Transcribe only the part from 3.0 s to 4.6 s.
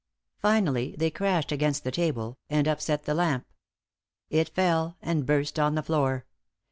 the lamp it